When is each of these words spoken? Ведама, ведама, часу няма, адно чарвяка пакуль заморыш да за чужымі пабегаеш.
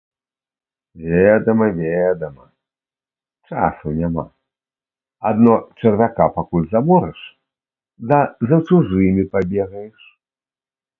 Ведама, 1.09 1.67
ведама, 1.81 2.45
часу 3.51 3.93
няма, 3.99 4.25
адно 5.33 5.53
чарвяка 5.83 6.29
пакуль 6.39 6.69
заморыш 6.75 7.21
да 8.13 8.23
за 8.51 8.65
чужымі 8.71 9.31
пабегаеш. 9.37 10.13